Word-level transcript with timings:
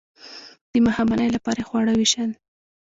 د 0.71 0.73
ماښامنۍ 0.85 1.29
لپاره 1.35 1.59
یې 1.61 1.67
خواړه 1.69 1.93
ویشل. 1.95 2.31